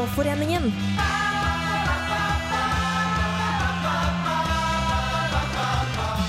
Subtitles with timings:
[0.00, 0.62] Byråforeningen.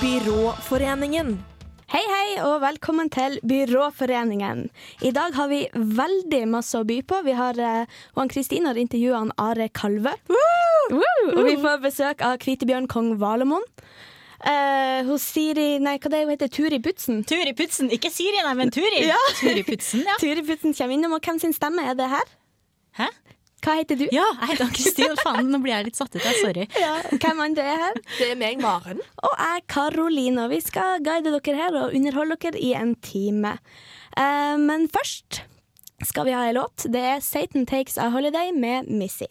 [0.02, 1.44] Byråforeningen.
[1.88, 4.66] Hei, hei, og velkommen til Byråforeningen.
[5.02, 7.22] I dag har vi veldig masse å by på.
[7.24, 10.18] Vi har uh, og Kristine har intervjua Are Kalve.
[10.28, 11.00] Woo!
[11.38, 13.64] Og vi får besøk av Kvitebjørn kong Valemon.
[14.44, 17.24] Uh, hos Siri Nei, hva det hun heter Turi Putzen.
[17.24, 17.88] Turi Putzen.
[17.88, 19.08] Ikke Siri, nei, men Turi.
[19.08, 19.24] Ja.
[19.40, 20.20] Turi Putzen, ja.
[20.28, 22.40] Turi Putzen kommer innom, og hvem sin stemme er det her?
[23.00, 23.14] Hæ?
[23.62, 24.08] Hva heter du?
[24.10, 25.14] Ja, jeg heter Ann-Kristin.
[25.22, 26.24] Faen, nå blir jeg litt satt ut.
[26.24, 26.66] Jeg, sorry.
[26.82, 28.02] Ja, hvem andre er her?
[28.18, 29.04] Det er meg, Maren.
[29.22, 30.48] Og jeg, Karoline.
[30.48, 33.54] Og vi skal guide dere her og underholde dere i en time.
[34.18, 35.44] Uh, men først
[36.10, 36.88] skal vi ha en låt.
[36.90, 39.30] Det er Satan Takes a Holiday med Missy.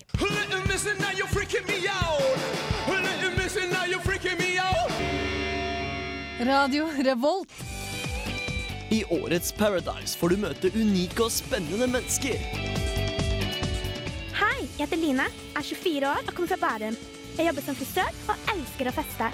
[6.41, 7.51] Radio Revolt.
[8.91, 13.00] I årets Paradise får du møte unike og spennende mennesker.
[14.41, 16.95] Hei, jeg heter Line, er 24 år og kommer fra Bærum.
[17.37, 19.29] Jeg jobber som frisør og elsker å feste.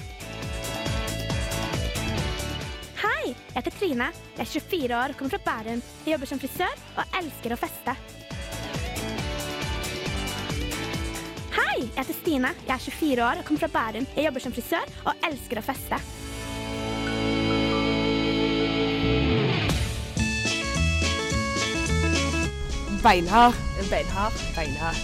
[3.05, 5.85] Hei, jeg heter Trine, jeg er 24 år og kommer fra Bærum.
[6.03, 7.97] Jeg jobber som frisør og elsker å feste.
[11.55, 14.11] Hei, jeg heter Stine, jeg er 24 år og kommer fra Bærum.
[14.19, 16.03] Jeg jobber som frisør og elsker å feste.
[23.03, 23.55] Beinhard.
[23.91, 24.33] Beinhard.
[24.57, 24.97] Beinhard.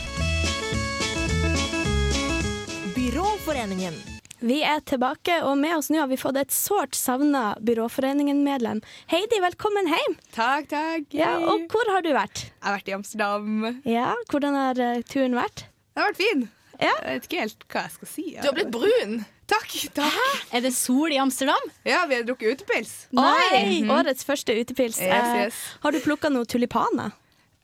[2.95, 3.95] Byråforeningen.
[4.43, 8.81] Vi er tilbake, og med oss nå har vi fått et sårt savna Byråforeningen-medlem.
[9.13, 10.17] Heidi, velkommen hjem.
[10.35, 11.07] Takk, takk.
[11.15, 12.47] Ja, og hvor har du vært?
[12.49, 13.53] Jeg har vært i Amsterdam.
[13.87, 15.67] Ja, Hvordan har eh, turen vært?
[15.95, 16.49] Det har vært fin.
[16.83, 16.91] Ja.
[17.05, 18.27] Jeg vet ikke helt hva jeg skal si.
[18.41, 19.17] Du har blitt brun.
[19.53, 19.73] Takk.
[19.95, 20.45] takk.
[20.57, 21.71] Er det sol i Amsterdam?
[21.87, 22.93] Ja, vi har drukket utepils.
[23.15, 23.83] Nei!
[23.93, 24.99] Årets første utepils.
[24.99, 25.59] Yes, Eh, yes.
[25.85, 27.13] har du plukka noen tulipaner?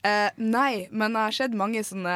[0.05, 2.15] Eh, nei, men jeg har sett mange sånne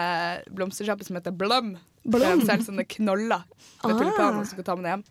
[0.54, 1.74] blomstersjapper som heter Blom.
[2.04, 2.38] Blom?
[2.40, 3.42] De selger sånne knoller
[3.84, 3.98] med Ah.
[3.98, 5.04] tulipaner som skal ta med hjem.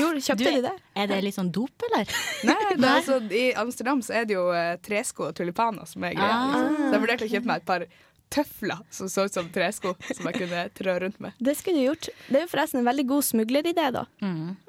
[0.00, 0.72] Jo, kjøpte Du- de det?
[0.96, 2.06] Er det litt sånn dop, eller?
[2.44, 6.04] Nei, det er altså, I Amsterdam så er det jo eh, tresko og tulipaner som
[6.04, 6.30] er greia.
[6.30, 6.54] Ah.
[6.54, 6.76] Liksom.
[6.76, 7.86] Så jeg vurderte å kjøpe meg et par
[8.34, 11.32] tøfler som så ut som tresko, som jeg kunne trø rundt med.
[11.38, 12.08] Det skulle du gjort.
[12.26, 14.04] Det er jo forresten en veldig god smugleridé, da.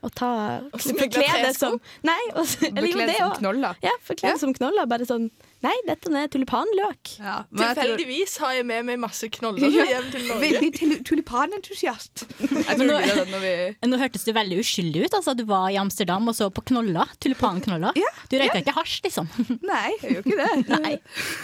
[0.05, 0.31] Å ta
[0.77, 1.69] smugle Bekle det tresko?
[1.71, 3.37] som Nei, og, eller jo, Bekledd det som òg.
[3.39, 3.75] knoller.
[3.81, 4.37] Ja, forkle det Ja.
[4.43, 4.85] som knoller.
[4.85, 5.31] Bare sånn
[5.63, 7.11] Nei, dette er tulipanløk.
[7.23, 9.85] Ja, Tilfeldigvis har jeg med meg masse knoller Ja.
[9.89, 10.41] hjem til Norge.
[10.61, 12.25] Veldig tulipanentusiast.
[12.77, 13.53] Nå- det vi
[13.89, 15.15] Nå hørtes du veldig uskyldig ut.
[15.17, 17.09] Altså, du var i Amsterdam og så på knoller.
[17.23, 17.97] Tulipanknoller.
[17.97, 19.29] Ja, Du røyka ikke hasj, liksom.
[19.71, 20.79] Nei, jeg gjør ikke det.
[20.85, 20.93] Nei.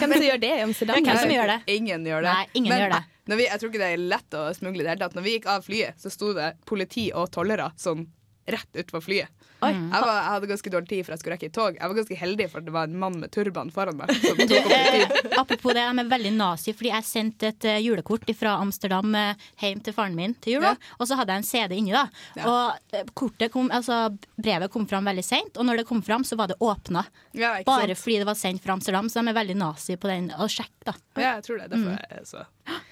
[0.01, 1.01] Hvem som gjør det i Amsterdam?
[1.07, 1.59] Hvem som gjør det?
[1.79, 2.35] Ingen gjør det.
[2.38, 3.03] Nei, ingen Men gjør det.
[3.31, 5.16] Når vi, jeg tror ikke det er lett å smugle i det hele tatt.
[5.17, 8.05] Når vi gikk av flyet, så sto det politi og tollere sånn
[8.51, 9.29] rett utfor flyet.
[9.61, 9.72] Oi.
[9.72, 11.75] Jeg, var, jeg hadde ganske dårlig tid for jeg skulle rekke et tog.
[11.77, 14.09] Jeg var ganske heldig for det var en mann med turban foran meg.
[14.09, 15.11] Eh,
[15.41, 19.45] apropos det, jeg er veldig nazi, fordi jeg sendte et eh, julekort fra Amsterdam eh,
[19.61, 20.66] hjem til faren min til jul.
[20.66, 20.73] Ja.
[20.97, 22.05] Og så hadde jeg en CD inni, da.
[22.39, 22.47] Ja.
[22.49, 23.99] Og eh, kom, altså,
[24.41, 27.05] brevet kom fram veldig seint, og når det kom fram, så var det åpna.
[27.38, 28.01] Ja, Bare sant?
[28.03, 30.31] fordi det var sendt fra Amsterdam, så de er veldig nazi på den.
[30.41, 30.95] Og sjekk, da.
[31.19, 31.69] Ja, jeg tror det.
[31.75, 31.97] Derfor Mm.
[32.09, 32.43] jeg så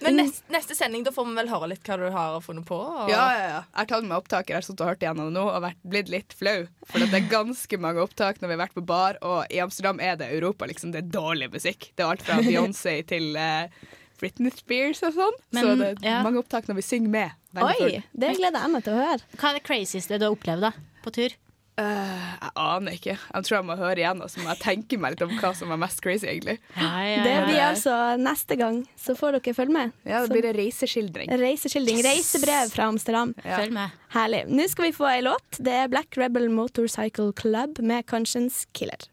[0.02, 2.76] Men neste, neste sending da får vi vel høre litt hva du har funnet på.
[2.76, 3.10] Og...
[3.12, 3.60] Ja, ja, ja.
[3.70, 4.54] Jeg har tatt med opptaker.
[4.54, 6.59] Jeg har stått og hørt igjennom det nå og vært, blitt litt flau.
[6.90, 10.02] For det er ganske mange opptak når vi har vært på bar, og i Amsterdam
[10.04, 10.68] er det Europa.
[10.70, 11.92] liksom Det er dårlig musikk.
[11.96, 13.72] Det er alt fra Beyoncé til eh,
[14.20, 15.38] Britney Spears og sånn.
[15.56, 16.22] Så det er ja.
[16.26, 17.38] mange opptak når vi synger med.
[17.58, 18.00] Oi, full.
[18.14, 19.30] det gleder jeg meg til å høre.
[19.36, 20.74] Hva er det crazieste du har opplevd da,
[21.06, 21.38] på tur?
[21.80, 23.16] Eh, jeg aner ikke.
[23.16, 25.52] Jeg tror jeg må høre igjen, og så må jeg tenke meg litt om hva
[25.56, 26.58] som er mest crazy, egentlig.
[26.76, 29.96] Det blir altså neste gang, så får dere følge med.
[30.10, 31.32] Ja, Det blir en reiseskildring.
[31.40, 33.34] Reiseskildring, reisebrev fra Amsterdam.
[33.46, 33.62] Ja.
[33.62, 33.96] Følg med.
[34.16, 34.44] Herlig.
[34.50, 35.60] Nå skal vi få ei låt.
[35.60, 39.08] Det er Black Rebel Motorcycle Club med Conscience Killer.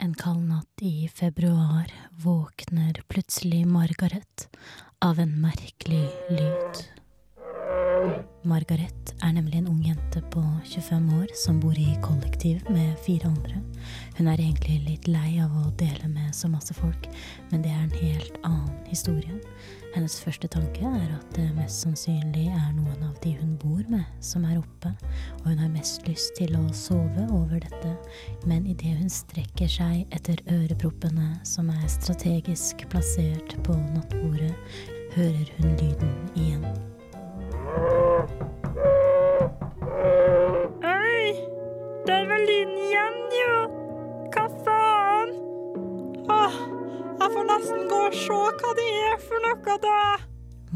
[0.00, 1.90] En kald natt i februar
[2.22, 4.46] våkner plutselig Margaret
[5.00, 6.84] av en merkelig lyd.
[8.42, 13.30] Margaret er nemlig en ung jente på 25 år som bor i kollektiv med fire
[13.30, 13.60] andre.
[14.16, 17.08] Hun er egentlig litt lei av å dele med så masse folk,
[17.50, 19.38] men det er en helt annen historie.
[19.94, 24.04] Hennes første tanke er at det mest sannsynlig er noen av de hun bor med,
[24.24, 24.92] som er oppe,
[25.40, 27.94] og hun har mest lyst til å sove over dette,
[28.46, 34.54] men idet hun strekker seg etter øreproppene som er strategisk plassert på nattbordet,
[35.18, 36.64] hører hun lyden igjen.
[40.86, 41.30] Oi,
[42.06, 43.56] der var lyden igjen, jo.
[44.34, 45.32] Hva faen?
[46.30, 46.60] Åh,
[47.18, 49.98] jeg får nesten gå og se hva det er for noe, da.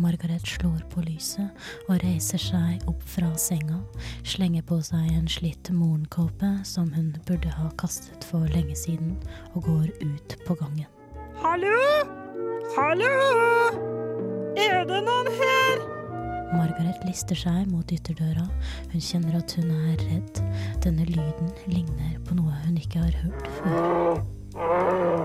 [0.03, 3.79] Margaret slår på lyset og reiser seg opp fra senga,
[4.27, 9.15] slenger på seg en slitt morgenkåpe som hun burde ha kastet for lenge siden,
[9.55, 10.91] og går ut på gangen.
[11.45, 11.79] Hallo?
[12.75, 13.92] Hallo?
[14.57, 15.83] Er det noen her?
[16.53, 18.45] Margaret lister seg mot ytterdøra.
[18.93, 20.43] Hun kjenner at hun er redd.
[20.85, 24.21] Denne lyden ligner på noe hun ikke har hørt før.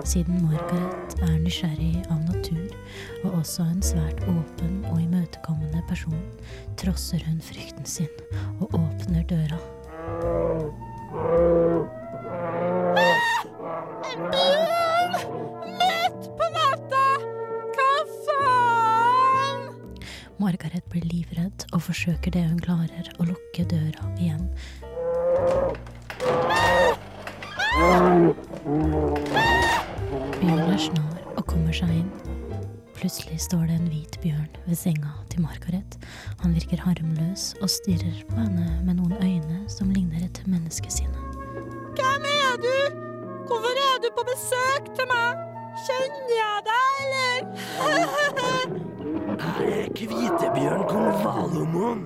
[0.08, 2.72] Siden Margaret er nysgjerrig av natur,
[3.26, 6.24] og også en svært åpen og imøtekommende person,
[6.80, 8.14] trosser hun frykten sin
[8.62, 9.60] og åpner døra.
[14.18, 15.57] Midt
[20.38, 24.44] Margaret blir livredd og forsøker det hun klarer å lukke døra igjen.
[30.38, 32.12] Bjørn er snar og kommer seg inn.
[32.98, 35.98] Plutselig står det en hvit bjørn ved senga til Margaret.
[36.44, 41.26] Han virker harmløs og stirrer på henne med noen øyne som ligner et menneskesinne.
[41.98, 42.78] Hvem er du?
[43.50, 45.42] Hvorfor er du på besøk til meg?
[45.88, 48.94] Kjenner jeg deg, eller?
[49.38, 52.00] Jeg er Kvitebjørn kong Valomon.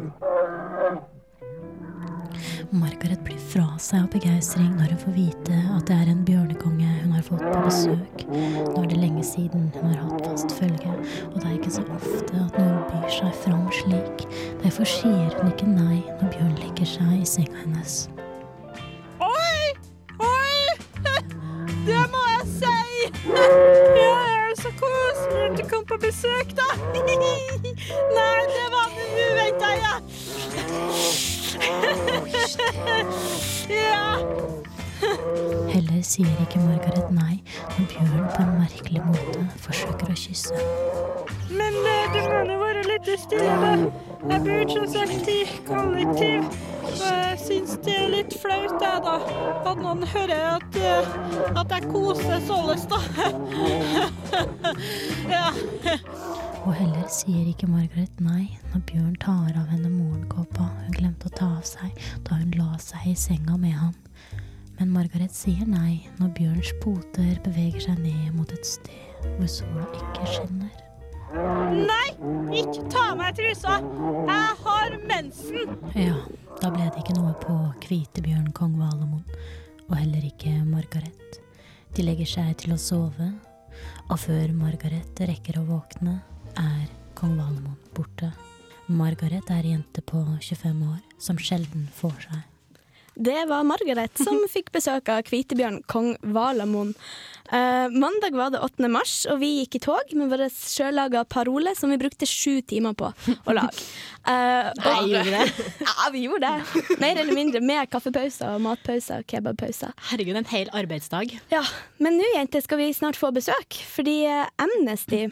[2.72, 6.90] Margaret blir fra seg av begeistring når hun får vite at det er en bjørnekonge
[7.02, 8.26] hun har fått på besøk.
[8.32, 10.94] Nå er det lenge siden hun har hatt fast følge,
[11.30, 14.28] og det er ikke så ofte at noen byr seg fram slik.
[14.66, 18.00] Derfor sier hun ikke nei når Bjørn legger seg i senga hennes.
[19.24, 19.76] Oi!
[20.20, 20.64] Oi!
[21.88, 24.08] Det må jeg si!
[24.62, 26.68] Så koselig at du kom på besøk, da?
[28.18, 29.02] Nei, det var jeg.
[33.70, 33.70] Ja.
[33.70, 33.82] ja.
[35.72, 37.38] Heller sier ikke Margaret nei
[37.78, 40.56] når Bjørn på en merkelig måte forsøker å kysse.
[41.50, 43.72] Men eh, du må nå være litt stille.
[44.30, 45.34] Jeg burde som sagt i
[45.70, 46.40] kollektiv.
[47.02, 49.16] Jeg syns det er litt flaut, jeg, da.
[49.72, 51.16] At noen hører at, eh,
[51.62, 53.00] at jeg koser således, da.
[55.36, 55.48] ja.
[56.62, 61.34] Og heller sier ikke Margaret nei når Bjørn tar av henne morgenkåpa hun glemte å
[61.40, 63.96] ta av seg da hun la seg i senga med han.
[64.78, 69.90] Men Margaret sier nei når Bjørns poter beveger seg ned mot et sted hvor sola
[69.98, 70.91] ikke skinner.
[71.32, 72.10] Nei,
[72.60, 73.78] ikke ta av meg trusa.
[74.28, 75.78] Jeg har mensen.
[75.96, 76.18] Ja,
[76.60, 77.56] da ble det ikke noe på
[77.86, 79.24] Kvitebjørn kong Valamon,
[79.88, 81.40] og heller ikke Margaret.
[81.96, 83.32] De legger seg til å sove,
[84.10, 86.20] og før Margaret rekker å våkne,
[86.60, 88.34] er kong Valamon borte.
[88.92, 92.48] Margaret er ei jente på 25 år som sjelden får seg.
[93.16, 96.94] Det var Margaret som fikk besøk av Kvitebjørn kong Valamon.
[97.52, 98.88] Eh, mandag var det 8.
[98.88, 102.96] mars, og vi gikk i tog med vår sjølaga parole, som vi brukte sju timer
[102.96, 103.76] på å lage.
[104.22, 105.64] Eh, Nei, og- gjorde det?
[105.88, 106.98] Ja, vi gjorde det.
[107.02, 109.96] Mer eller mindre med kaffepauser og matpauser og kebabpauser.
[110.12, 111.34] Herregud, en hel arbeidsdag.
[111.50, 111.64] Ja,
[111.98, 115.24] men nå, jenter, skal vi snart få besøk, fordi eh, Amnesty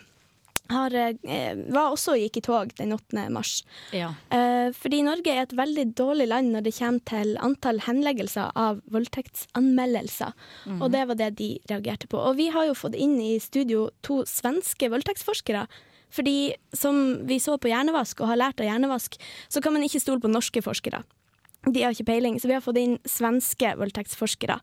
[0.69, 3.29] har, eh, var også og gikk i tog den 8.
[3.33, 3.63] mars.
[3.95, 4.13] Ja.
[4.31, 8.81] Eh, fordi Norge er et veldig dårlig land når det kommer til antall henleggelser av
[8.91, 10.33] voldtektsanmeldelser.
[10.79, 12.17] Og det var det de reagerte på.
[12.17, 15.67] Og vi har jo fått inn i studio to svenske voldtektsforskere.
[16.09, 19.17] Fordi som vi så på hjernevask og har lært av hjernevask,
[19.49, 21.03] så kan man ikke stole på norske forskere.
[21.67, 24.59] De har ikke peiling, så vi har fått inn svenske voldtektsforskere.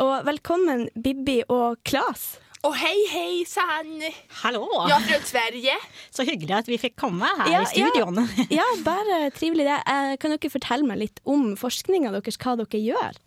[0.00, 2.38] Og velkommen Bibbi og Klas.
[2.66, 4.00] Og hei, hei sann!
[4.40, 4.64] Hallo!
[4.90, 5.76] Er fra Sverige.
[6.10, 8.18] Så hyggelig at vi fikk komme her Ja, i studioen.
[8.58, 9.76] Ja, bare trivelig det.
[9.86, 13.20] Eh, Kan dere fortelle meg litt om forskninga deres, hva dere gjør?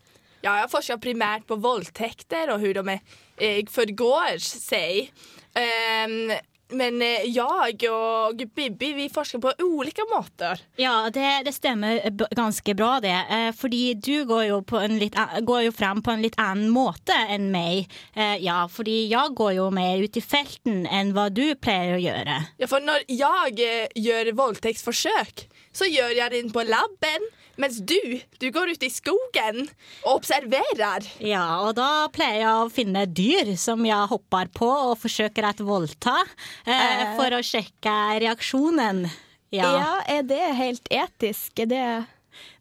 [0.43, 5.11] Ja, jeg forsker primært på voldtekter og hvordan de är, eh, förgår sig.
[5.55, 6.31] Ehm,
[6.71, 10.59] men jeg og och Bibi vi forsker på ulike måter.
[10.75, 11.99] Ja, det, det stemmer
[12.35, 13.17] ganske bra, det.
[13.29, 16.69] Eh, fordi du går jo, på en litt, går jo frem på en litt annen
[16.73, 17.91] måte enn meg.
[18.15, 22.01] Eh, ja, fordi jeg går jo mer ut i felten enn hva du pleier å
[22.01, 22.39] gjøre.
[22.61, 27.29] Ja, for når jeg gjør gör våldtäktsförsök så gjør jeg det inn på labben.
[27.59, 27.99] Mens du,
[28.39, 29.65] du går ut i skogen
[30.05, 31.05] og observerer.
[31.19, 35.67] Ja, og da pleier jeg å finne dyr som jeg hopper på og forsøker å
[35.67, 36.15] voldta,
[36.65, 39.03] eh, for å sjekke reaksjonen.
[39.51, 39.99] Ja.
[40.07, 41.59] er det helt etisk?
[41.59, 41.85] Er det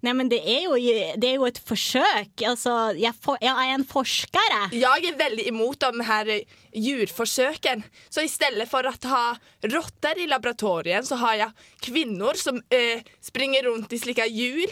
[0.03, 0.75] Nei, men det er jo,
[1.21, 2.45] det er jo et forsøk.
[2.47, 4.49] Altså, jeg, for, jeg er en forsker.
[4.55, 4.81] jeg.
[4.81, 6.41] Jeg er veldig imot de här eh,
[6.73, 7.83] djurförsöken.
[8.09, 11.51] Så istället för att ha rotter i laboratorien så har jeg
[11.81, 14.71] kvinner som eh, springer rundt i slike hjul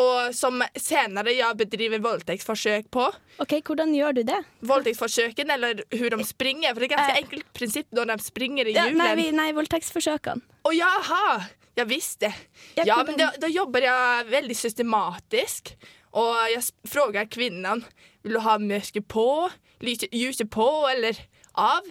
[0.00, 3.08] og som senere jeg bedriver voldtektsforsøk på.
[3.42, 4.36] OK, hvordan gjør du det?
[4.62, 6.70] Voldtektsforsøkene, eller hvor de springer.
[6.74, 7.22] For det er ganske Eh.
[7.24, 8.98] enkelt prinsipp når de springer i Ja, hjulen.
[9.02, 10.40] nei, vi, nei, voldtektsforsøkene.
[10.64, 11.24] Å jaha!
[11.78, 12.32] Jeg visst det.
[12.76, 15.74] Ja, Ja, men da, da jobber jeg veldig systematisk.
[16.18, 17.84] Og jeg spør kvinnene kvinnan
[18.24, 19.48] Vil du ha mørket på,
[19.80, 21.18] lyset, på eller
[21.54, 21.86] av.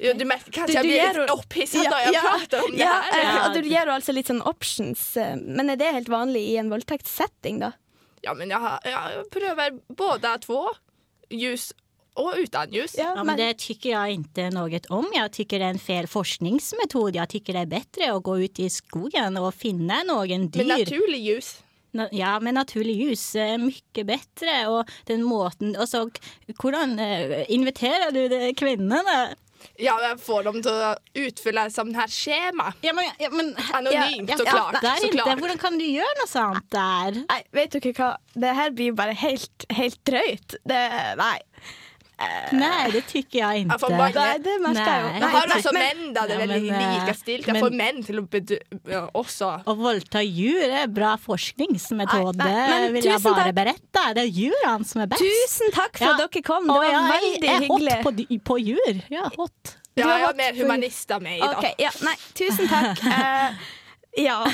[0.00, 3.18] Ja, du merker kanskje jeg blir litt opphisset da jeg prater om det her.
[3.20, 6.46] Ja, og Du gir jo altså litt sånn options, eh, men er det helt vanlig
[6.48, 7.74] i en voldtektssetting, da?
[8.24, 10.62] Ja, men jeg, jeg prøver både to.
[11.32, 11.72] ljus
[12.14, 12.94] och utan ljus.
[12.98, 15.06] Ja, Ja, men det tycker jag inte något om.
[15.14, 17.16] Jag tycker det är en fel forskningsmetod.
[17.16, 20.66] Jag tycker det är bättre att gå ut i skogen och finna någon Med Men
[20.66, 21.62] naturlig ljus.
[21.92, 24.54] Na- Ja, med naturlig ljus er mye bedre.
[24.68, 29.34] Og den måten Altså, k- hvordan eh, inviterer du de kvinnene?
[29.78, 32.72] Ja, jeg får dem til å utfylle sånn her skjema.
[32.82, 34.80] Ja, men, ja, men Anonymt, ja, så ja, klart.
[34.82, 35.38] der så klart.
[35.38, 37.20] Hvordan kan du gjøre noe sånt der?
[37.28, 38.08] Nei, vet dere hva?
[38.34, 40.56] Det her blir bare helt, helt drøyt.
[40.66, 40.80] Det,
[41.20, 41.38] nei.
[42.52, 43.78] Nei, det tycker jeg Jeg ikke.
[43.82, 44.52] får bare- nei, det
[44.86, 45.08] jeg jo.
[45.08, 45.20] Nei.
[45.22, 46.26] Jeg har men- menn, da.
[46.26, 47.46] Det er Ja, veldig like stilt likestilt.
[47.46, 48.58] Jeg men- får menn til å bedu...
[48.88, 49.48] Ja, også.
[49.64, 53.54] Å voldta djur er bra forskningsmetode, Nei, nei, men vil jeg bare takk.
[53.54, 54.14] berette.
[54.14, 55.22] Det er dyrene som er best.
[55.22, 56.12] Tusen takk for Ja.
[56.12, 56.66] at dere kom.
[56.66, 58.02] Det var ja, jeg jeg er hyggelig.
[58.04, 59.02] hot på, på jur.
[59.10, 59.76] Ja, hot.
[59.96, 61.58] Ja, jeg er mer humanister humanist av meg, da.
[61.58, 62.98] Ok, ja, nei, tusen takk.
[64.16, 64.44] Ja.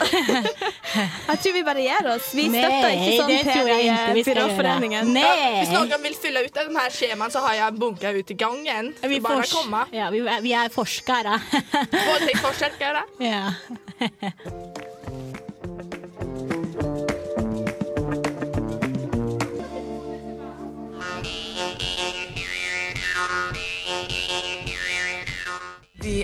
[1.29, 2.31] Jeg tror vi bare gir oss.
[2.35, 4.25] Vi Nei, støtter ikke sånn det tror jeg Per i ikke vi eh, skal gjøre.
[4.29, 5.13] Byråforeningen.
[5.19, 8.37] Ja, hvis noen vil fylle ut de her skjemaene, så har jeg en bunke ute
[8.37, 8.93] i gangen.
[9.03, 9.85] Vi, bare komme.
[9.95, 11.39] ja, vi, vi er forskere.
[11.91, 13.07] Voldtektsforskere.
[13.33, 14.77] ja.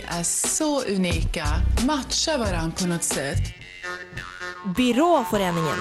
[0.08, 1.46] Är så unika,
[1.87, 3.42] matchar varandra på något sätt.
[4.76, 5.78] Byråforeningen.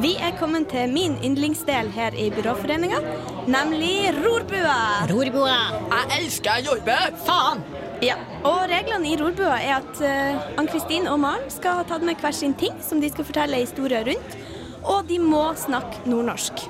[0.00, 3.00] Vi er kommet til min yndlingsdel her i Byråforeninga,
[3.50, 5.06] nemlig rorbua.
[5.10, 5.58] Rorboa.
[5.90, 6.96] Jeg elsker jordbø!
[7.26, 7.60] Faen!
[8.00, 8.16] Ja.
[8.48, 12.32] Og reglene i rorbua er at uh, Ann-Kristin og Maren skal ha tatt med hver
[12.32, 14.38] sin ting som de skal fortelle historier rundt.
[14.88, 16.64] Og de må snakke nordnorsk.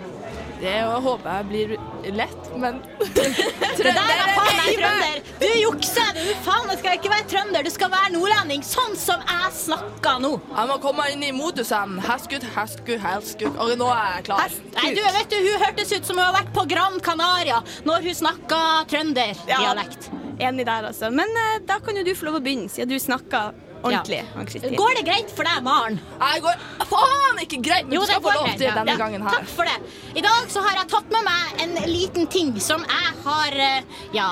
[0.61, 1.71] Det håper jeg blir
[2.13, 2.81] lett, men
[3.81, 5.21] Det der er faen meg trønder!
[5.41, 6.11] Du jukser!
[6.19, 10.21] Du faen meg skal ikke være trønder, du skal være nordlending, sånn som jeg snakker
[10.21, 10.35] nå.
[10.53, 11.97] Jeg må komme inn i modusen.
[12.05, 13.57] Heskud, heskud, hestkuk.
[13.57, 14.59] Og nå er jeg klar.
[14.77, 18.11] Nei, du vet du, Hun hørtes ut som hun har vært på Gran Canaria når
[18.11, 18.61] hun snakka
[18.93, 20.11] trønderdialekt.
[20.41, 21.09] Enig der, altså.
[21.13, 24.21] Men uh, da kan jo du få lov å begynne, siden du snakker ordentlig.
[24.37, 24.77] Ann-Kristin.
[24.77, 25.99] Går det greit for deg, Maren?
[26.21, 28.75] Jeg går faen ikke greit, men Jo, du skal få går lov greit, til ja.
[28.79, 29.39] denne Ja, gangen her.
[29.39, 29.95] Takk for det.
[30.21, 33.83] I dag så har jeg tatt med meg en liten ting som jeg har eh,
[34.17, 34.29] ja,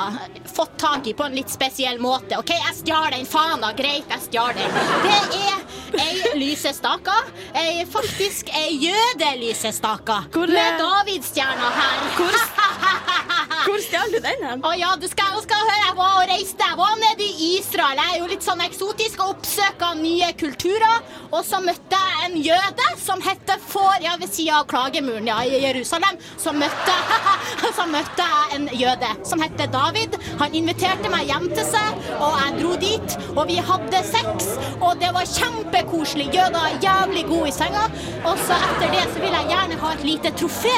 [0.54, 2.38] fått tak i på en litt spesiell måte.
[2.40, 3.26] OK, jeg stjal den.
[3.28, 4.78] Faen da, greit, jeg stjal den.
[5.06, 5.58] Det er
[6.04, 7.14] ei lysestake.
[7.56, 10.18] Ei, faktisk ei jødelysestake.
[10.34, 12.08] Hvor, Med davidsstjerna her.
[12.18, 12.40] Hvor
[13.82, 14.62] stjal du den hen?
[14.64, 16.68] Å ja, du skal, du skal høre, jeg var og reiste.
[16.68, 18.00] Jeg var nede i Israel.
[18.00, 21.02] Jeg er jo litt sånn eksotisk og oppsøker nye kulturer.
[21.28, 25.40] Og så møtte jeg en jøde som heter Får, ja, ved sida av klagemuren ja,
[25.44, 26.16] i Jerusalem.
[26.40, 26.94] Så møtte,
[27.78, 30.16] så møtte jeg en jøde som heter David.
[30.40, 33.18] Han inviterte meg hjem til seg, og jeg dro dit.
[33.34, 36.30] Og vi hadde sex, og det var kjempekoselig.
[36.38, 37.84] Jøder er jævlig gode i senga.
[38.24, 40.76] Og så etter det så vil jeg gjerne ha et lite trofé.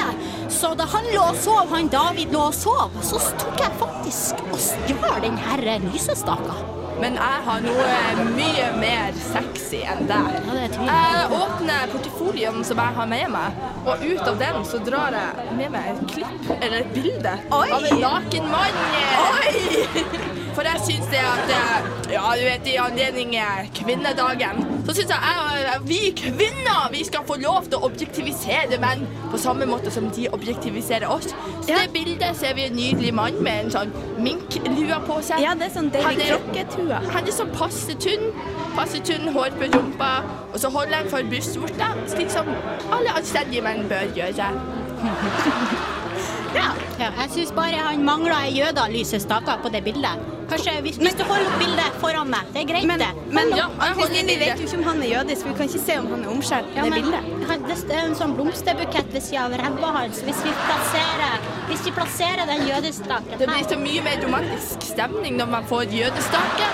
[0.50, 4.44] Så da han lå og sov, han David lå og sov, så tok jeg faktisk
[4.48, 6.54] og stjal den her lysestaka.
[7.00, 13.08] Men jeg har noe mye mer sexy enn jeg Jeg åpner portefolien som jeg har
[13.08, 16.92] med meg, og ut av den så drar jeg med meg et klipp, eller et
[16.92, 17.64] bilde, Oi!
[17.72, 18.82] av en naken mann.
[19.30, 19.54] Oi!
[20.56, 21.90] For jeg syns det at eh,
[22.30, 27.24] Ja, du vet, i anledning eh, kvinnedagen, så syns jeg eh, vi kvinner vi skal
[27.26, 31.32] få lov til å objektivisere menn på samme måte som de objektiviserer oss.
[31.64, 31.80] Så Ja.
[31.82, 33.90] det bildet ser vi en nydelig mann med en sånn
[34.22, 35.42] minklue på seg.
[35.42, 38.30] Ja, det er sånn Han David er- Han er sånn passe tynn,
[38.76, 40.22] passe tynn, hår på rumpa,
[40.52, 42.46] og så holder han for brystvorta, slik som
[42.92, 44.52] alle anstendige menn bør gjøre.
[46.54, 50.26] Ja, jeg syns bare han mangla ei jødalyse stake på det bildet.
[50.50, 52.48] Kanskje hvis, hvis du holder opp bildet foran meg.
[52.52, 53.10] Det er greit, Men, det.
[53.30, 55.82] men Ja, jeg Ann-Kristin, vi vet jo ikke om han er jødisk, vi kan ikke
[55.86, 57.48] se om han er omskjært Ja, på det men bildet.
[57.48, 60.22] han- det er en sånn blomsterbukett ved sida av ræva hans.
[60.26, 61.38] Hvis vi plasserer,
[61.68, 65.64] hvis vi plasserer den jødestaken her Det blir så mye mer romantisk stemning når man
[65.64, 66.72] får jødestaken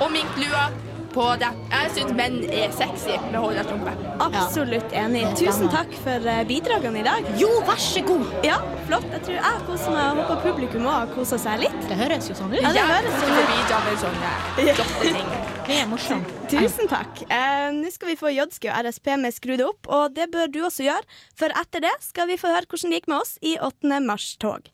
[0.00, 0.68] og minklua
[1.14, 1.50] på det.
[1.70, 3.94] Jeg syns menn er sexy med holderstrømpe.
[4.24, 5.24] Absolutt enig.
[5.38, 7.28] Tusen takk for eh, bidragene i dag.
[7.40, 8.26] Jo, vær så god!
[8.46, 9.06] Ja, flott.
[9.14, 11.78] Jeg tror jeg kost meg, og håper publikum òg koser seg litt.
[11.90, 12.60] Det høres jo sånn ut.
[12.62, 13.52] Ja, det høres sånn ut.
[13.54, 14.34] video sånne
[14.74, 15.34] flotte ting.
[15.64, 16.34] Det er morsomt.
[16.52, 17.22] Tusen takk.
[17.32, 20.50] Eh, Nå skal vi få Jodski og RSP med Skru det opp, og det bør
[20.52, 21.06] du også gjøre.
[21.38, 24.02] For etter det skal vi få høre hvordan det gikk med oss i 8.
[24.04, 24.68] mars-tog.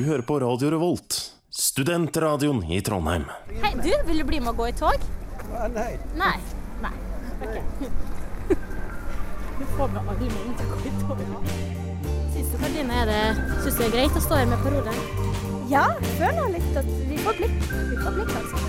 [0.00, 1.14] Du hører på Radio Revolt,
[1.52, 3.26] studentradioen i Trondheim.
[3.60, 5.02] Hei, du, vil du bli med og gå i tog?
[5.74, 5.90] Nei.
[6.16, 6.38] Nei?
[6.80, 6.92] Nei.
[7.44, 7.90] Okay.
[9.58, 11.20] Du får med alle mine til å gå i tog.
[12.32, 14.96] Syns du Karoline er det synes det er greit å stå her med parole?
[15.74, 17.60] Ja, jeg føler litt at vi får blikk.
[17.68, 18.64] Vi får blikk, altså.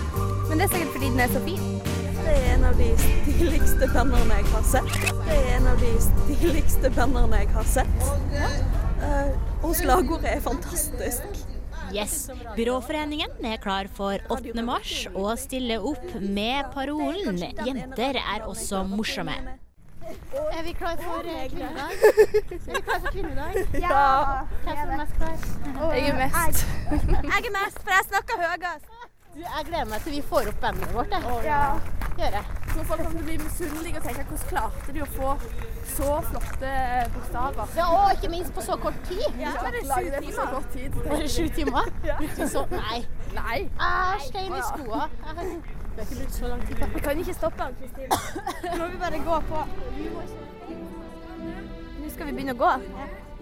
[0.49, 1.65] Men det er sikkert fordi den er så fin.
[2.19, 4.93] Det er en av de stiligste bannerne jeg har sett.
[5.15, 8.07] Det er en av de stiligste bannerne jeg har sett.
[8.35, 8.80] Eh,
[9.63, 11.41] og slagordet er fantastisk.
[11.91, 12.29] Yes.
[12.55, 14.61] Byråforeningen er klar for 8.
[14.63, 19.57] mars og stiller opp med parolen 'Jenter er også morsomme'.
[20.51, 21.91] Er vi klar for kvinnedag?
[22.71, 23.53] Er vi klar for kvinnedag?
[23.79, 24.01] Ja.
[24.63, 25.93] Hvem er mest klar?
[25.93, 26.67] Jeg er mest.
[26.91, 28.85] Jeg er mest, for jeg snakker høyest.
[29.35, 31.11] Du, jeg gleder meg til vi får opp bandet vårt.
[31.11, 31.43] Jeg.
[31.45, 31.63] Ja.
[32.17, 32.43] Gjør jeg.
[32.73, 35.29] Så folk kommer til å bli misunnelige og tenke hvordan klarte de å få
[35.95, 36.71] så flotte
[37.15, 37.75] bokstaver.
[37.77, 39.27] Ja, og ikke minst på så kort tid.
[39.37, 40.31] Bare sju timer.
[40.39, 40.97] Så tid.
[41.09, 41.91] Bare sju timer?
[42.19, 42.99] Brukte så Nei.
[43.35, 43.59] Nei.
[43.87, 45.07] Æsj, stein i skoa.
[45.07, 45.55] Jeg har vi
[46.01, 48.21] ikke brukt så lang tid på Vi kan ikke stoppe han, Kristine.
[48.63, 49.65] Nå må vi bare gå på.
[52.01, 52.71] Nå skal vi begynne å gå.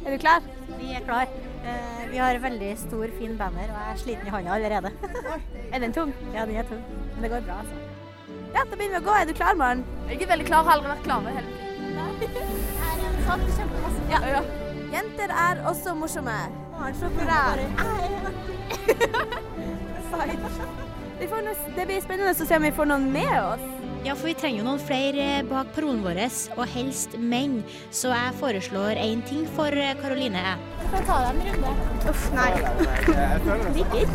[0.05, 0.49] Er du klar?
[0.79, 1.31] Vi er klar.
[1.69, 4.93] Eh, vi har veldig stor, fin banner, og jeg er sliten i hånda allerede.
[5.69, 6.13] Er den tung?
[6.33, 6.83] ja, den er tung.
[7.13, 7.75] Men det går bra, altså.
[8.53, 9.17] Ja, da begynner vi å gå.
[9.21, 9.83] Er du klar, Maren?
[10.09, 10.63] Jeg er veldig klar.
[10.65, 11.68] Har aldri vært klar med hele Her
[12.27, 14.01] er en sak kjempemasse.
[14.11, 14.41] Ja.
[14.93, 16.37] Jenter er også morsomme.
[16.99, 17.57] Se på deg.
[21.19, 23.65] Vi får noe, det blir spennende å se om vi får noen med oss.
[24.05, 26.21] Ja, for vi trenger jo noen flere bak parolen vår,
[26.55, 27.59] og helst menn.
[27.91, 30.55] Så jeg foreslår én ting for Karoline.
[30.89, 31.71] Kan ta deg en runde?
[32.09, 32.51] Uff, nei.
[33.75, 34.13] Litt.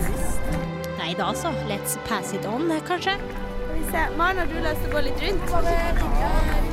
[0.96, 1.52] Nei da, altså.
[1.68, 3.18] Let's pass it on, kanskje.
[3.20, 4.06] Skal vi se.
[4.16, 6.72] Maren, har du lyst til å gå litt rundt?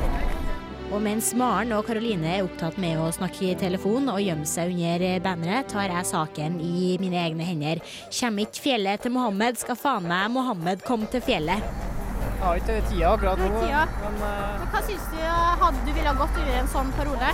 [0.92, 4.74] Og mens Maren og Karoline er opptatt med å snakke i telefon og gjemme seg
[4.74, 7.80] under banneret, tar jeg saken i mine egne hender.
[8.12, 11.64] Kommer ikke fjellet til Mohammed, skal faen meg Mohammed komme til fjellet.
[11.64, 13.48] Jeg har ikke tida akkurat nå.
[13.62, 13.86] Tida.
[14.02, 15.20] Men men, Hva syns du
[15.62, 17.32] hadde du ville gått under en sånn parole?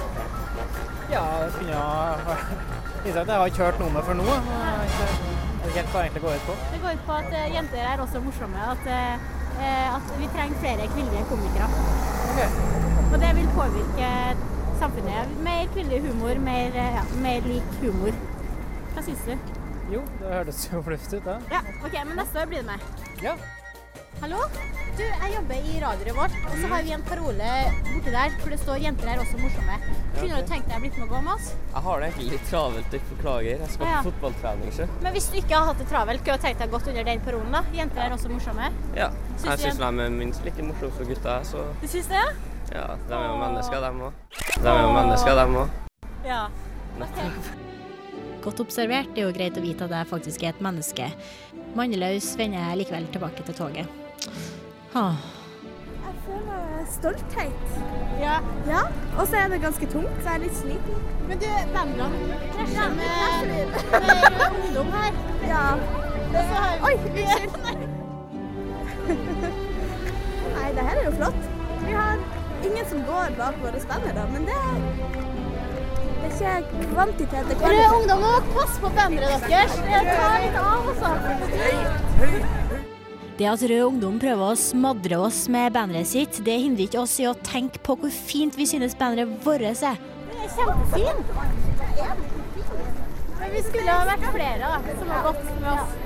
[1.09, 1.79] ja, det kunne
[3.23, 4.27] at jeg har ikke hørt noe med for før nå.
[4.29, 6.57] og Jeg vet ikke jeg helt hva det egentlig går ut på.
[6.75, 8.71] Det går ut på at eh, jenter er også morsomme.
[8.77, 12.97] At, eh, at vi trenger flere kvinnelige komikere.
[13.13, 14.09] Og det vil påvirke
[14.79, 15.31] samfunnet.
[15.45, 18.13] Mer kvinnelig humor, mer, ja, mer lik humor.
[18.95, 19.55] Hva syns du?
[19.93, 21.39] Jo, det hørtes jo fornuftig ut, det.
[21.55, 22.85] Ja, OK, men neste år blir det meg.
[23.25, 23.33] Ja.
[24.21, 24.43] Hallo?
[24.99, 27.49] Du, jeg jobber i radioen vårt, og så har vi en parole
[27.87, 29.77] borti der hvor det står 'Jenter er også morsomme'.
[30.19, 31.53] Kunne du tenkt deg å blitt med og gå med oss?
[31.75, 33.61] Jeg har det egentlig litt travelt, jeg beklager.
[33.63, 34.03] Jeg skal Ja.
[34.03, 34.89] på fotballtrening, Ikke?
[35.03, 37.05] Men hvis du ikke har hatt det travelt, kunne du tenkt deg å gått under
[37.05, 37.63] den parolen, da?
[37.73, 38.73] 'Jenter er også morsomme'.
[38.97, 39.09] Ja.
[39.39, 42.15] Syns Jeg syns de er minst like morsomme som gutta, så Du syns det?
[42.15, 42.33] ja,
[42.69, 44.13] de er jo mennesker, dem òg.
[44.63, 45.69] De er jo mennesker, dem òg.
[46.27, 46.43] Ja.
[48.43, 49.09] Godt observert.
[49.15, 51.09] Det er jo greit å vite at jeg faktisk er et menneske.
[51.79, 53.87] Manneløs vender jeg likevel tilbake til toget.
[54.97, 55.17] Ah.
[56.05, 57.79] Jeg føler stolthet.
[58.21, 58.39] Ja.
[58.69, 58.83] Ja,
[59.17, 60.97] og så er det ganske tungt, så jeg er litt sliten.
[61.29, 62.17] Men du, Bamland
[62.57, 63.13] krasjer med,
[63.53, 63.67] med
[64.65, 65.13] ungdom her.
[65.49, 65.65] Ja.
[66.29, 67.53] Og har vi Oi, unnskyld.
[70.59, 71.41] Nei, det her er jo flott.
[71.85, 74.59] Vi har ingen som går bak våre spenner, da, men det
[76.39, 77.95] det er ikke kvantitet, det er Dere kvalitet.
[77.97, 79.73] ungdom ungdommer, pass på banneret deres.
[79.75, 81.11] Ta litt av, altså.
[83.39, 87.17] Det at Rød Ungdom prøver å smadre oss med banneret sitt, det hindrer ikke oss
[87.23, 89.99] i å tenke på hvor fint vi synes banneret vårt er.
[90.31, 91.27] Det er kjempefint.
[93.39, 95.97] Men vi skulle ha vært flere da, som har gått med oss.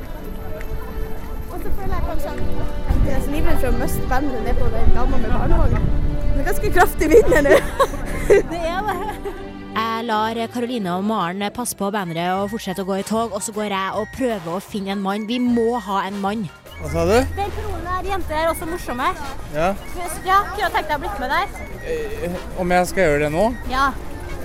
[1.53, 4.97] Og så føler jeg kanskje at jeg er mest å miste banneret ned på den
[4.97, 6.02] dama med barnevogn.
[6.33, 7.57] Det er ganske kraftig vind her nå.
[8.29, 9.33] Det er det.
[9.73, 13.41] Jeg lar Karoline og Maren passe på banneret og fortsette å gå i tog, og
[13.45, 15.25] så går jeg og prøver å finne en mann.
[15.29, 16.45] Vi må ha en mann.
[16.81, 17.15] Hva sa du?
[17.37, 19.09] Den personen der, jenter er også morsomme.
[19.55, 19.69] Ja.
[20.27, 21.61] Ja, kunne tenkt deg å blitt med der?
[21.87, 23.45] Eh, Om jeg skal gjøre det nå?
[23.73, 23.91] Ja.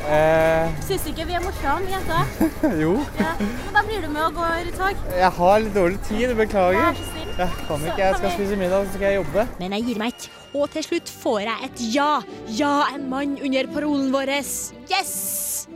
[0.08, 2.30] Eh, Syns du ikke vi er morsomme, jenter?
[2.84, 2.94] jo.
[3.20, 3.34] Ja.
[3.40, 5.02] Men da blir du med og går i tog.
[5.18, 6.80] Jeg har litt dårlig tid, beklager.
[6.80, 7.32] Vær så snill.
[7.38, 9.44] Jeg kan ikke, jeg skal spise middag, så skal jeg jobbe.
[9.60, 10.32] Men jeg gir meg ikke.
[10.58, 12.12] Og til slutt får jeg et ja.
[12.56, 14.32] Ja, en mann under parolen vår.
[14.88, 15.12] Yes!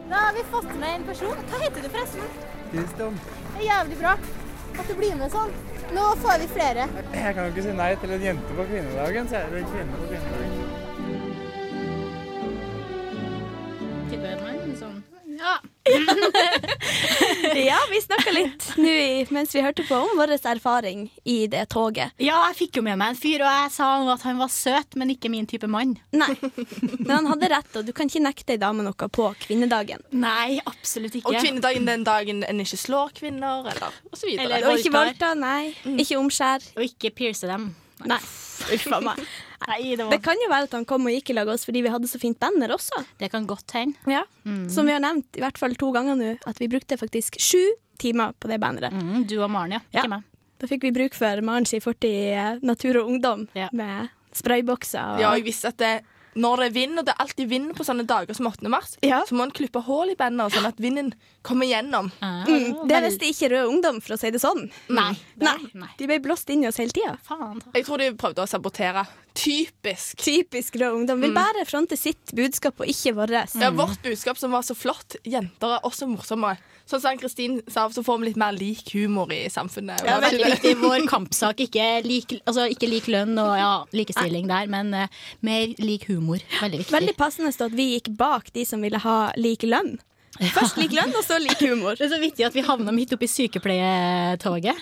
[0.07, 1.43] Da har vi fått med en person.
[1.51, 2.31] Hva heter du forresten?
[2.71, 3.19] Kristian.
[3.51, 4.15] Det er jævlig bra
[4.79, 5.51] at du blir med sånn.
[5.91, 6.87] Nå får vi flere.
[7.11, 9.71] Jeg kan jo ikke si nei til en jente på kvinnedagen, så jeg er en
[9.73, 10.40] kvinne på kvinnedagen.
[17.69, 18.95] ja, vi snakka litt nå
[19.33, 22.15] mens vi hørte på om vår erfaring i det toget.
[22.21, 24.97] Ja, jeg fikk jo med meg en fyr, og jeg sa at han var søt,
[24.99, 25.95] men ikke min type mann.
[26.15, 26.31] Nei,
[26.99, 30.03] men han hadde rett, og du kan ikke nekte ei dame noe på kvinnedagen.
[30.11, 31.31] Nei, absolutt ikke.
[31.33, 34.49] Og kvinnedagen den dagen en ikke slår kvinner, eller og så videre.
[34.49, 35.73] Eller Og ikke voldta, nei.
[35.97, 36.71] Ikke omskjær.
[36.77, 37.71] Og ikke pierce dem.
[38.09, 38.19] Nei.
[38.75, 39.21] Uff a meg.
[39.67, 41.55] Nei, det var Det kan jo være at han kom og gikk i lag med
[41.57, 43.03] oss fordi vi hadde så fint banner også.
[43.21, 43.97] Det kan godt hende.
[44.09, 44.23] Ja.
[44.45, 44.67] Mm.
[44.73, 47.61] Som vi har nevnt i hvert fall to ganger nå, at vi brukte faktisk sju
[48.01, 48.93] timer på det banneret.
[48.93, 49.81] Mm, du og Maren, ja.
[49.93, 50.03] Ja.
[50.05, 50.27] Ikke meg.
[50.61, 55.15] Da fikk vi bruk for Maren sin fortid i Natur og Ungdom med spraybokser.
[55.15, 55.93] Og Ja, jeg visste at det,
[56.35, 58.69] når det er vind, og det er alltid vind på sånne dager som 8.
[58.69, 61.13] mars, så må en klippe hull i bandet, sånn at vinden
[61.43, 62.11] kommer gjennom.
[62.21, 64.69] mm, det visste ikke Rød Ungdom, for å si det sånn.
[64.89, 65.15] Nei.
[65.37, 65.89] Nei.
[65.97, 67.17] De ble blåst inn i oss hele tida.
[67.73, 69.05] Jeg tror de prøvde å sabotere.
[69.33, 70.17] Typisk.
[70.23, 71.19] Typisk Rød Ungdom.
[71.21, 71.35] Vil Mm.
[71.35, 73.29] bare fronte sitt budskap og ikke vårt.
[73.55, 75.15] Ja, Vårt budskap som var så flott.
[75.25, 76.57] Jenter er også morsomme.
[76.89, 80.03] Sånn som Kristin sa, så får vi litt mer lik humor i samfunnet.
[80.07, 80.75] Ja, veldig viktig.
[80.81, 81.63] Vår kampsak.
[81.67, 86.41] Ikke lik, altså, ikke lik lønn og ja, likestilling der, men uh, mer lik humor.
[86.59, 86.95] Veldig viktig.
[86.95, 89.99] Veldig passende at vi gikk bak de som ville ha lik lønn.
[90.41, 91.95] Først lik lønn, og så lik humor.
[91.99, 94.75] Det er så vittig at vi havna midt oppi sykepleietoget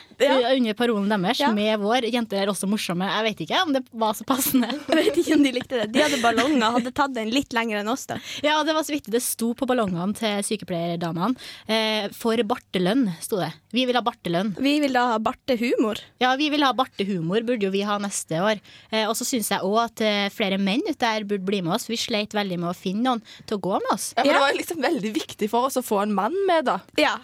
[0.55, 1.51] under parolen deres Ja.
[1.51, 3.03] med vår 'jenter er også morsomme'.
[3.09, 4.69] Jeg vet ikke om det var så passende.
[4.71, 5.91] Jeg vet ikke om de likte det.
[5.91, 8.05] De hadde ballonger hadde tatt den litt lenger enn oss.
[8.05, 8.17] da.
[8.43, 9.11] Ja, det var så vittig.
[9.11, 11.35] Det sto på ballongene til sykepleierdamene.
[11.67, 13.51] Eh, for bartelønn, sto det.
[13.71, 14.55] Vi vil ha bartelønn.
[14.57, 15.99] Vi vil da ha bartehumor.
[16.21, 18.61] Ja, vi vil ha bartehumor, burde jo vi ha neste år.
[18.89, 21.75] Eh, og så syns jeg òg at eh, flere menn ute der burde bli med
[21.77, 21.85] oss.
[21.89, 24.07] Vi sleit veldig med å finne noen til å gå med oss.
[24.17, 26.79] Ja, men Det var liksom veldig viktig for oss å få en mann med, da.
[26.97, 27.17] Ja.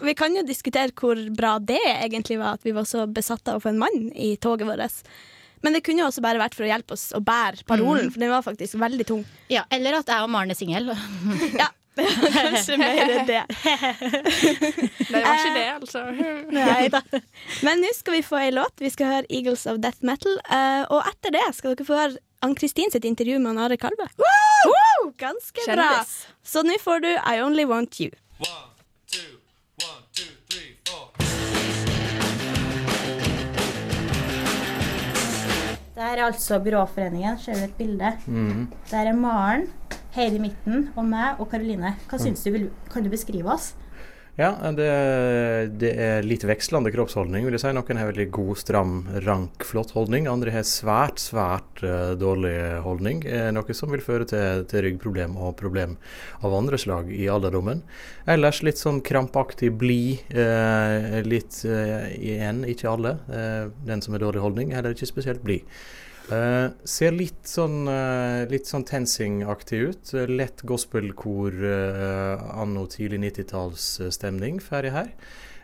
[0.00, 3.60] Vi kan jo diskutere hvor bra det egentlig var at vi var så besatt av
[3.60, 5.02] å få en mann i toget vårt.
[5.60, 8.12] Men det kunne jo også bare vært for å hjelpe oss å bære parolen, Mm.
[8.14, 9.26] for den var faktisk veldig tung.
[9.52, 10.88] Ja, Eller at jeg og Maren er singel.
[11.58, 11.68] ja.
[12.34, 13.42] Kanskje mer det.
[15.10, 16.02] Det var ikke det, altså.
[16.54, 17.00] Nei da.
[17.66, 18.76] Men nå skal vi få ei låt.
[18.80, 20.38] Vi skal høre Eagles of Death Metal.
[20.46, 24.06] eh, og etter det skal dere få høre Ann-Kristin sitt intervju med Are Kalve.
[24.22, 25.10] Woo!
[25.20, 25.90] Ganske bra.
[26.46, 28.10] Så nå får du I Only Want You.
[35.94, 37.38] Det her er altså Byråforeningen.
[37.38, 38.12] Ser du et bilde?
[38.26, 38.68] Mm.
[38.90, 39.66] Der er Maren,
[40.16, 41.94] Heidi i midten og meg og Karoline.
[42.10, 42.50] Hva syns du?
[42.54, 43.72] Vil, kan du beskrive oss?
[44.40, 44.86] Ja, det,
[45.82, 47.44] det er litt vekslende kroppsholdning.
[47.44, 47.72] vil jeg si.
[47.76, 48.94] Noen har veldig god, stram,
[49.26, 50.30] rank, flott holdning.
[50.30, 52.54] Andre har svært, svært uh, dårlig
[52.86, 53.20] holdning.
[53.28, 55.98] eh, noe som vil føre til, til ryggproblem og problem
[56.40, 57.82] av andre slag i alderdommen.
[58.30, 60.24] Ellers litt sånn krampaktig blid.
[60.32, 63.18] Uh, litt uh, igjen, ikke alle.
[63.84, 65.68] Den som har dårlig holdning, er heller ikke spesielt blid.
[66.30, 70.12] Eh, ser litt sånn, uh, litt sånn TenSing-aktig ut.
[70.30, 75.08] Lett gospelkor uh, anno tidlig 90-tallsstemning ferdig her.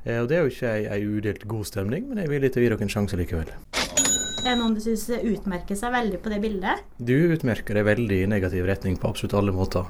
[0.03, 2.51] Uh, og det er jo ikke ei, ei udelt god stemning, men jeg vil å
[2.51, 3.53] gi dere en sjanse likevel.
[3.77, 6.83] Er det noen du syns utmerker seg veldig på det bildet?
[6.99, 9.87] Du utmerker deg veldig i negativ retning på absolutt alle måter.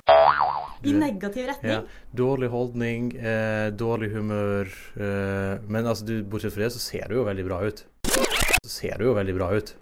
[0.86, 1.72] I negativ retning?
[1.72, 3.10] Ja, dårlig holdning,
[3.80, 4.70] dårlig humør.
[5.66, 7.82] men altså, du, bortsett fra det, så ser du jo veldig bra ut.
[8.06, 9.74] Så ser du jo veldig bra ut.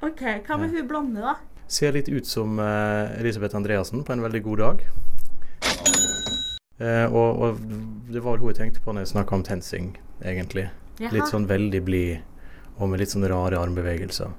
[0.00, 1.34] OK, hva med hun blonde, da?
[1.68, 4.84] Ser litt ut som eh, Elisabeth Andreassen på en veldig god dag.
[6.78, 7.58] Eh, og, og
[8.12, 9.88] det var vel hun jeg tenkte på når jeg snakka om TenSing,
[10.22, 10.68] egentlig.
[11.02, 11.10] Jaha.
[11.16, 12.22] Litt sånn veldig blid,
[12.78, 14.30] og med litt sånn rare armbevegelser.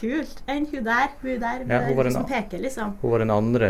[0.00, 0.38] Kult.
[0.48, 1.08] Enn hun der?
[1.20, 2.94] Hun der Ja, hun var som peker, liksom.
[3.02, 3.68] Hun var den andre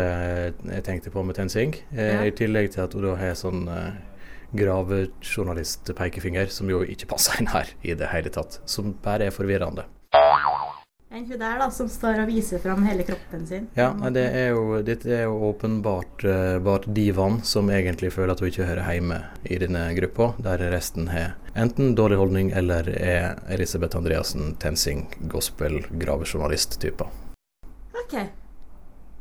[0.71, 2.21] jeg tenkte på med TenSing, eh, Ja.
[2.25, 3.91] i tillegg til at hun da har sånn eh,
[4.57, 8.59] gravejournalist-pekefinger, som jo ikke passer inn her i det hele tatt.
[8.65, 9.85] Som bare er forvirrende.
[11.11, 13.65] Enn hun der, da, som står og viser fram hele kroppen sin.
[13.75, 18.39] Ja, det er jo, dette er jo åpenbart uh, bare divaen som egentlig føler at
[18.39, 23.41] hun ikke hører hjemme i denne gruppa, der resten har enten dårlig holdning eller er
[23.51, 27.11] Elisabeth Andreassen, TenSing, gospel, gravejournalist-typer.
[28.05, 28.15] OK.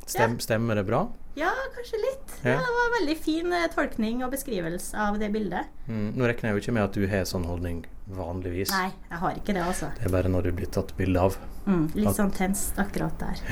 [0.06, 1.08] Stem, Stemmer det bra?
[1.38, 2.32] Ja, kanskje litt.
[2.44, 2.50] Ja.
[2.56, 5.68] Ja, det var en veldig fin eh, tolkning og beskrivelse av det bildet.
[5.86, 8.72] Mm, nå regner jeg jo ikke med at du har sånn holdning vanligvis.
[8.74, 9.92] Nei, jeg har ikke det, altså.
[9.98, 11.36] Det er bare når du blir tatt bilde av.
[11.66, 13.44] Mm, litt sånn tenst akkurat der.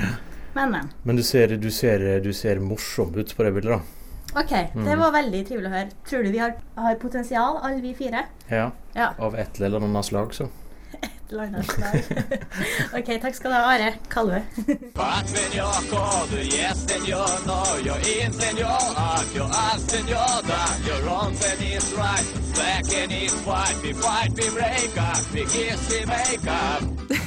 [0.57, 0.91] Men, men.
[1.07, 3.95] Men du ser, du, ser, du ser morsom ut på det bildet, da.
[4.43, 4.99] OK, det Mm.
[5.01, 5.91] var veldig trivelig å høre.
[6.09, 8.27] Tror du vi har, har potensial, alle vi fire?
[8.51, 8.71] Ja.
[8.95, 9.13] Ja.
[9.19, 10.49] Av et eller annet slag, så.
[10.93, 11.18] et eller annet slag.
[12.97, 14.43] OK, takk skal du ha, Are Kalve.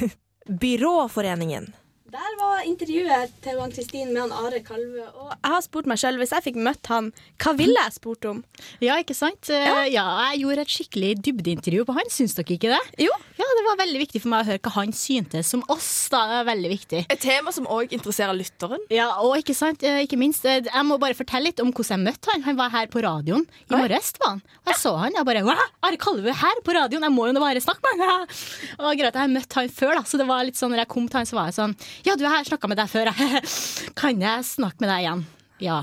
[0.60, 1.72] Byråforeningen.
[2.12, 2.31] Der
[2.68, 5.06] intervjuet til Ann-Kristin med han Are Kalve.
[5.18, 7.10] Og jeg har spurt meg sjøl, hvis jeg fikk møtt han,
[7.42, 8.42] hva ville jeg spurt om?
[8.84, 9.50] Ja, ikke sant?
[9.52, 9.82] Ja.
[9.90, 12.10] ja, jeg gjorde et skikkelig dybdeintervju på han.
[12.12, 12.80] Syns dere ikke det?
[13.06, 13.12] Jo.
[13.40, 15.90] Ja, Det var veldig viktig for meg å høre hva han syntes om oss.
[16.12, 17.02] da, det er veldig viktig.
[17.14, 18.82] Et tema som òg interesserer lytteren.
[18.92, 21.98] Ja, og ikke sant, eh, ikke minst, eh, jeg må bare fortelle litt om hvordan
[22.02, 22.42] jeg møtte han.
[22.48, 24.12] Han var her på radioen i morges.
[24.20, 24.42] var han.
[24.62, 25.42] Og jeg så han, jeg bare
[25.82, 27.02] Are Kalve her på radioen!
[27.02, 28.26] Jeg må jo bare snakke med han!
[28.82, 30.90] Og greit, Jeg har møtt han før, da, så det var litt sånn, når jeg
[30.94, 31.74] kom til han, så var jeg sånn
[32.06, 33.10] Ja, du, jeg snakka med deg før.
[34.00, 35.26] kan jeg snakke med deg igjen?
[35.62, 35.80] Ja.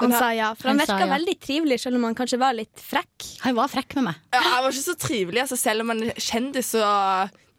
[0.00, 1.12] Han sa ja, for han, Han virka ja.
[1.12, 3.26] veldig trivelig, selv om han kanskje var litt frekk.
[3.44, 4.22] Han var frekk med meg.
[4.32, 5.42] Ja, han var ikke så trivelig.
[5.44, 6.84] Altså, selv om han er kjendis, så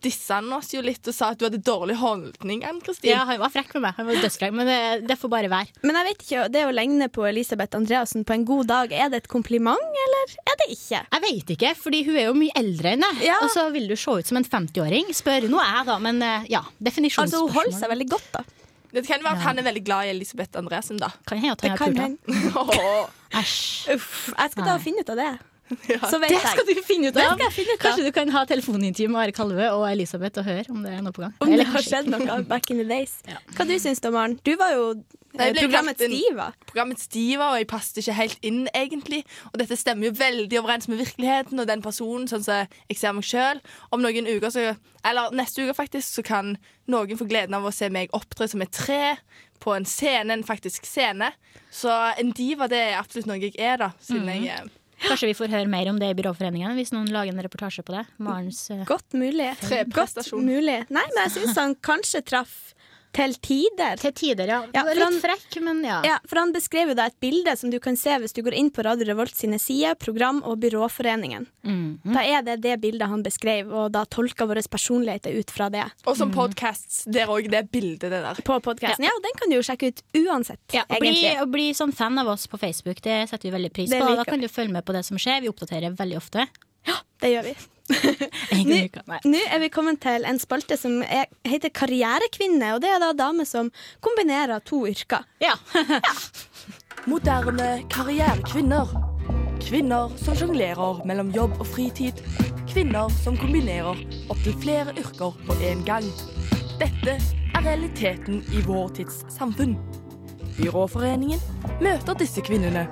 [0.04, 2.64] dissa han oss jo litt og sa at du hadde dårlig holdning.
[2.68, 3.12] Ann-Kristin.
[3.14, 3.98] Ja, han var frekk med meg.
[4.00, 5.76] Han var dødsfrekk, men det, det får bare være.
[5.86, 9.12] Men jeg vet ikke, det å legne på Elisabeth Andreassen på en god dag, er
[9.14, 11.04] det et kompliment, eller er det ikke?
[11.04, 13.22] Jeg vet ikke, fordi hun er jo mye eldre enn deg.
[13.42, 15.14] Og så vil du se ut som en 50-åring.
[15.18, 16.64] Spør nå jeg, da, men eh, ja.
[16.82, 17.28] Definisjonsspørsmål.
[17.28, 18.46] Altså, hun holder seg veldig godt, da.
[18.92, 21.14] Det kan være at han er veldig glad i Elisabeth Andresen, da.
[21.30, 23.08] Kan hende at Det han kan har pult hende.
[23.42, 23.94] Æsj.
[23.96, 25.30] Uff, jeg skal ta og finne ut av det.
[26.12, 26.52] Så vet Det jeg.
[26.52, 27.38] skal du finne ut av.
[27.54, 27.86] finne ut av.
[27.86, 31.02] Kanskje du kan ha telefonintervju med Are Kalve og Elisabeth og høre om det er
[31.06, 31.34] noe på gang.
[31.42, 33.18] Om det har skjedd noe back in the days.
[33.56, 34.38] Hva du syns du, Maren?
[34.44, 34.86] Du var jo
[35.32, 36.50] Nei, kalt diva.
[36.68, 39.22] Programmets diva, og jeg passet ikke helt inn, egentlig.
[39.54, 43.14] Og dette stemmer jo veldig overens med virkeligheten og den personen, sånn som jeg ser
[43.16, 43.62] meg sjøl.
[43.96, 44.66] Om noen uker, så,
[45.08, 46.58] eller neste uke faktisk, så kan
[46.92, 49.14] noen få gleden av å se meg opptre som et tre
[49.64, 51.32] på en scene, en faktisk scene.
[51.72, 51.88] Så
[52.20, 53.92] en diva, det er absolutt noe jeg er, da.
[54.04, 54.44] Siden Mhm.
[54.44, 54.70] jeg er
[55.08, 57.96] Kanskje vi får høre mer om det i Byråforeningen hvis noen lager en reportasje på
[57.96, 58.04] det.
[58.22, 59.50] Marens uh, Godt mulig.
[59.96, 60.78] Godt mulig.
[60.94, 62.60] Nei, men jeg syns han kanskje traff
[63.14, 63.98] til tider.
[64.00, 64.60] Til tider, ja.
[64.74, 66.02] Ja, Litt han- frekk, men ja.
[66.06, 68.54] Ja, for han beskrev jo da et bilde som du kan se hvis du går
[68.58, 71.48] inn på Radio Revolt sine sider, program og Byråforeningen.
[71.64, 72.14] Mhm.
[72.14, 75.84] Da er det det bildet han beskrev, og da tolka våre personligheter ut fra det.
[76.08, 78.36] Og som podcasts, der òg det bildet, det der.
[78.48, 79.04] På podkasten.
[79.04, 81.94] Ja, og den kan du jo sjekke ut uansett, Ja, og bli, og bli sånn
[81.94, 84.16] fan av oss på Facebook, det setter vi veldig pris Det på.
[84.16, 85.42] Da kan du følge med på det som skjer.
[85.42, 86.48] Vi oppdaterer veldig ofte.
[86.88, 87.56] Ja, Det gjør vi.
[89.32, 93.12] Nå er vi kommet til en spalte som er, heter Karrierekvinne, og det er da
[93.18, 93.72] damer som
[94.04, 95.28] kombinerer to yrker.
[95.42, 95.56] Ja.
[97.10, 98.92] Moderne karrierekvinner.
[99.62, 102.22] Kvinner som sjonglerer mellom jobb og fritid.
[102.70, 103.98] Kvinner som kombinerer
[104.30, 106.06] opptil flere yrker på en gang.
[106.78, 109.76] Dette er realiteten i vår tids samfunn.
[110.60, 111.42] Byråforeningen
[111.82, 112.86] møter disse kvinnene,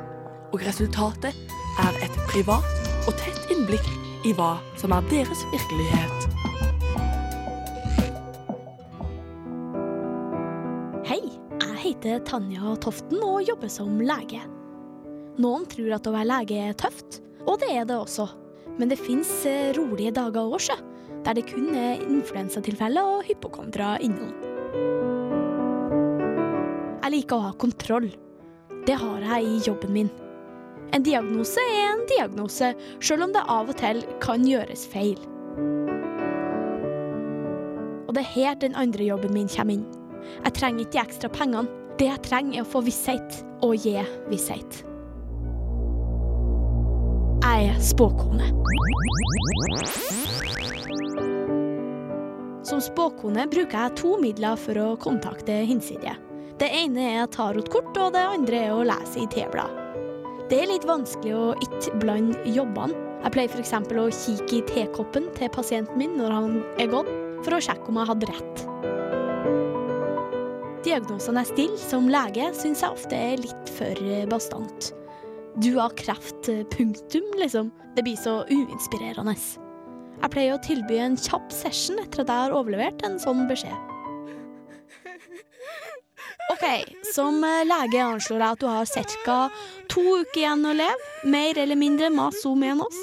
[0.49, 1.37] og resultatet
[1.85, 6.27] er et privat og tett innblikk i hva som er deres virkelighet.
[11.07, 11.21] Hei,
[11.63, 14.43] jeg heter Tanja Toften og jobber som lege.
[15.39, 18.27] Noen tror at å være lege er tøft, og det er det også.
[18.79, 19.31] Men det fins
[19.77, 20.77] rolige dager òg, sjø.
[21.25, 24.31] Der det kun er influensatilfeller og hypokondra innom.
[27.03, 28.07] Jeg liker å ha kontroll.
[28.87, 30.11] Det har jeg i jobben min.
[30.89, 35.19] En diagnose er en diagnose, sjøl om det av og til kan gjøres feil.
[38.09, 39.85] Og det er her den andre jobben min kommer inn.
[40.43, 41.69] Jeg trenger ikke de ekstra pengene.
[41.99, 43.97] Det jeg trenger, er å få visshet, og gi
[44.31, 44.79] visshet.
[47.43, 48.47] Jeg er spåkone.
[52.65, 56.15] Som spåkone bruker jeg to midler for å kontakte hinsidige.
[56.59, 59.88] Det ene er tarotkort, og det andre er å lese i T-blad.
[60.49, 62.95] Det er litt vanskelig å ikke blande jobbene.
[63.19, 63.73] Jeg pleier f.eks.
[64.01, 67.11] å kikke i tekoppen til pasienten min når han er gått,
[67.45, 68.63] for å sjekke om jeg hadde rett.
[70.87, 74.89] Diagnosene jeg stiller som lege, syns jeg ofte er litt for bastant.
[75.61, 77.69] Du har kreft, eh, punktum, liksom.
[77.93, 79.37] Det blir så uinspirerende.
[80.19, 83.77] Jeg pleier å tilby en kjapp session etter at jeg har overlevert en sånn beskjed.
[86.59, 88.87] OK, som eh, lege anslår jeg at du har
[89.23, 89.35] ca.
[89.87, 91.05] to uker igjen å leve.
[91.31, 92.97] Mer eller mindre mas om enn oss.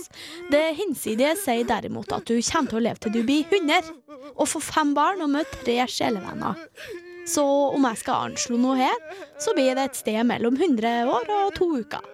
[0.53, 3.89] Det hinsidige sier derimot at du kommer til å leve til du blir 100.
[4.37, 6.61] Og få fem barn og møte tre sjelevenner.
[7.27, 9.01] Så om jeg skal anslå noe her,
[9.41, 12.13] så blir det et sted mellom 100 år og to uker.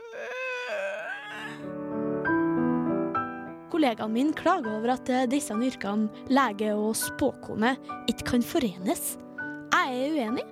[3.72, 7.74] Kollegaene mine klager over at eh, disse yrkene, lege og spåkone,
[8.06, 9.16] ikke kan forenes.
[9.72, 10.50] Jeg er uenig.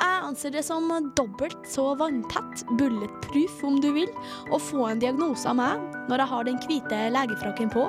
[0.00, 4.10] Jeg anser det som dobbelt så vanntett, bulletproof om du vil,
[4.50, 7.88] å få en diagnose av meg når jeg har den hvite legefrakken på,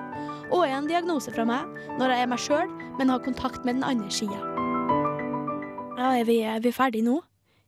[0.53, 3.87] og en diagnose fra meg når jeg er meg sjøl men har kontakt med den
[3.87, 4.39] andre sida.
[5.97, 7.21] Ja, er vi, er vi ferdige nå?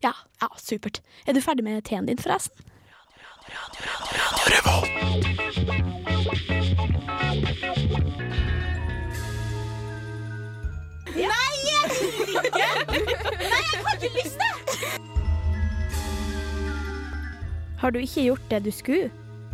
[0.03, 1.01] Ja, ja, supert.
[1.25, 2.65] Er du ferdig med teen din, forresten?
[11.15, 11.54] Nei!
[11.95, 14.55] Nei, jeg har ikke lyst til!
[17.81, 19.11] Har du ikke gjort det du skulle,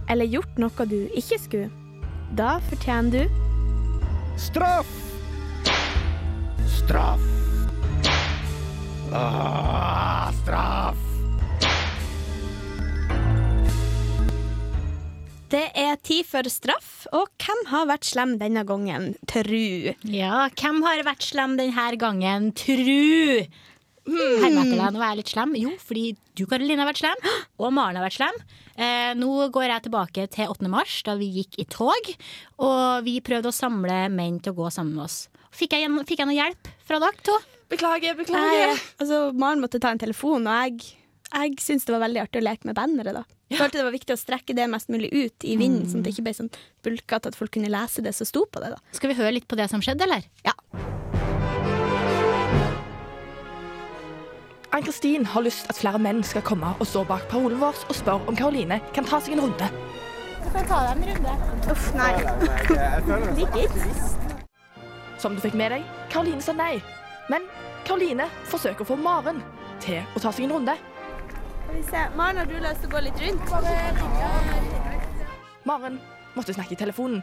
[0.10, 1.70] eller gjort noe du ikke skulle,
[2.38, 3.24] da fortjener du
[4.40, 4.88] Straff!
[6.80, 7.26] Straff!
[9.12, 11.01] Ah, straff!
[15.52, 19.92] Det er tid for straff, og hvem har vært slem denne gangen, tru?
[20.08, 23.42] Ja, hvem har vært slem denne gangen, tru?
[24.08, 25.52] Helvete, da, nå er jeg litt slem.
[25.60, 26.06] Jo, fordi
[26.40, 27.28] du, Karoline, har vært slem,
[27.60, 28.40] og Maren har vært slem.
[28.80, 30.72] Eh, nå går jeg tilbake til 8.
[30.72, 32.14] mars, da vi gikk i tog,
[32.64, 35.26] og vi prøvde å samle menn til å gå sammen med oss.
[35.52, 37.36] Fikk jeg, fikk jeg noe hjelp fra dere to?
[37.72, 40.96] Beklager, Nei, altså, Maren måtte ta en telefon, og jeg,
[41.32, 43.14] jeg syntes det var veldig artig å leke med bannere.
[43.22, 43.24] da.
[43.52, 43.58] Ja.
[43.60, 46.14] følte det var viktig å strekke det mest mulig ut i vinden, sånn at det
[46.16, 46.52] ikke ble sånn
[46.86, 48.72] bulkete at folk kunne lese det som sto på det.
[48.76, 48.80] da.
[48.96, 50.24] Skal vi høre litt på det som skjedde, eller?
[50.48, 50.56] Ja.
[54.72, 58.32] Ann-Kristin har lyst at flere menn skal komme og stå bak parolen vår og spørre
[58.32, 59.68] om Karoline kan ta seg en runde.
[60.46, 61.34] Du kan ta deg en runde.
[61.74, 62.14] Uff, nei.
[63.36, 63.76] Liker.
[65.20, 66.78] Som du fikk med deg, Karoline sa nei.
[67.28, 67.44] Men
[67.84, 69.44] Karoline forsøker å få Maren
[69.84, 70.78] til å ta seg en runde.
[71.72, 72.16] Skal vi se.
[72.18, 73.52] Maren, har du lyst til å gå litt rundt?
[75.64, 76.00] Maren
[76.36, 77.22] måtte snakke i telefonen.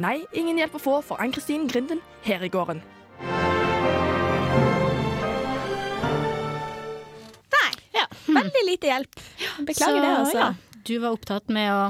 [0.00, 2.80] Nei, ingen hjelp å få for Ann-Kristin Grinden her i gården.
[7.56, 9.20] Nei, Veldig lite hjelp.
[9.68, 10.38] Beklager Så, det, altså.
[10.38, 11.82] ja, du var opptatt med å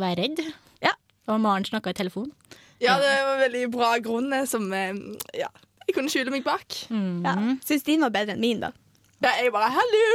[0.00, 0.44] være redd,
[0.84, 0.92] Ja.
[1.28, 2.30] og Maren snakka i telefon.
[2.84, 4.92] Ja, det var veldig bra grunn eh, som eh,
[5.38, 5.48] ja,
[5.88, 6.68] jeg kunne skjule meg bak.
[6.92, 7.34] Ja.
[7.64, 8.72] Syns din var bedre enn min, da.
[9.22, 10.06] Ja, jeg bare hallo!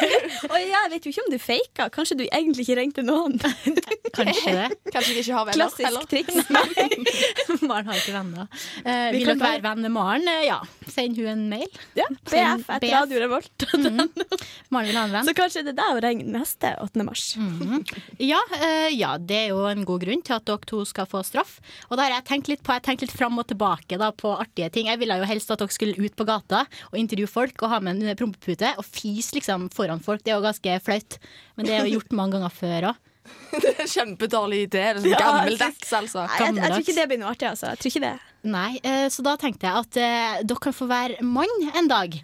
[0.52, 1.86] Og jeg vet jo ikke om du faka.
[1.92, 3.34] Kanskje du egentlig ikke ringte noen.
[4.16, 4.68] Kanskje det.
[4.94, 6.38] Kanskje jeg ikke har venner Klassisk triks.
[7.68, 8.46] Maren har ikke venner.
[8.84, 10.24] Eh, Vi vil dere være venn med Maren?
[10.30, 10.56] Eh, ja.
[10.94, 11.68] Send hun en mail.
[11.98, 13.66] Ja, BF etter Radio Revolt.
[13.74, 15.28] Maren vil ha en venn.
[15.28, 17.04] Så kanskje det er deg å ringe neste 8.
[17.10, 17.26] mars.
[17.40, 17.84] Mhm.
[18.22, 21.20] Ja, eh, ja, det er jo en god grunn til at dere to skal få
[21.26, 21.58] straff.
[21.90, 24.08] Og da har jeg tenkt litt på Jeg har tenkt litt fram og tilbake da,
[24.16, 24.88] på artige ting.
[24.88, 27.82] Jeg ville jo helst at dere skulle ut på gata og intervjue folk og ha
[27.84, 30.22] med en prompepute og fise liksom foran folk.
[30.24, 31.18] Det er jo ganske flaut,
[31.56, 33.02] men det er jo gjort mange ganger før òg.
[33.54, 34.80] Det er en kjempedårlig idé.
[34.84, 36.26] Det er sånn Ja, gammeldags, altså.
[36.28, 37.70] Nei, jeg, jeg tror ikke det blir noe artig, altså.
[37.72, 38.14] Jeg tror ikke det.
[38.52, 42.18] Nei, eh, så da tenkte jeg at eh, dere kan få være mann en dag.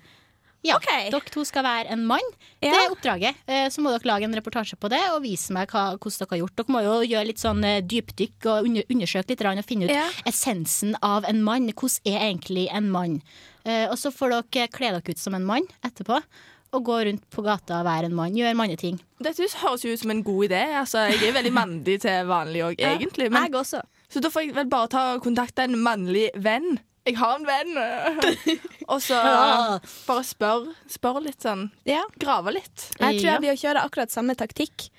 [0.61, 2.27] Ja, Dere to skal være en mann.
[2.61, 3.39] Det er oppdraget.
[3.49, 6.35] Eh, Så må dere lage en reportasje på det og vise meg hva, hvordan dere
[6.35, 6.57] har gjort.
[6.61, 9.95] Dere må jo gjøre litt sånn eh, dypdykk og under, undersøke litt og finne ut
[9.95, 10.05] Ja.
[10.29, 11.71] essensen av en mann.
[11.73, 13.23] Hvordan er egentlig en mann?
[13.65, 16.21] Eh, Og så får dere kle dere ut som en mann etterpå.
[16.73, 18.37] Og gå rundt på gata og være en mann.
[18.39, 19.01] Gjøre manneting.
[19.21, 20.61] Dette høres jo ut som en god idé.
[20.79, 23.27] Altså, jeg er veldig mandig til vanlig òg, Ja, egentlig.
[23.31, 23.81] jeg også.
[24.11, 26.79] Så da får jeg vel bare ta kontakt kontakte en mannlig venn.
[27.07, 27.75] Jeg har en venn.
[28.93, 29.79] og så Ja.
[30.07, 31.71] bare spør, spør litt sånn.
[32.21, 32.87] Grave litt.
[33.01, 34.91] Jeg tror jeg blir å kjøre akkurat samme taktikk.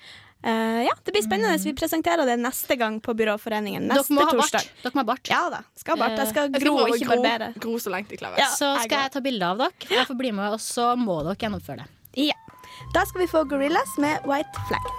[0.44, 1.58] Eh, ja, Det blir spennende.
[1.64, 3.86] Vi presenterer det neste gang på Byråforeningen.
[3.88, 4.40] Dere Neste må ha bart.
[4.50, 4.66] torsdag.
[4.82, 5.28] Dere må ha bart.
[5.30, 5.60] Ja da.
[5.78, 6.18] Skal ha bart.
[6.18, 7.52] Jeg skal Eh, gro og ikke gro- barbere.
[7.58, 8.38] Gro så langt jeg klarer.
[8.38, 9.70] Ja, Så skal jeg, jeg ta bilde av dere.
[9.90, 11.88] Jeg får bli med, og så må dere gjennomføre det.
[12.26, 12.34] Ja.
[12.92, 14.90] Da skal vi få Gorillas med White Flag.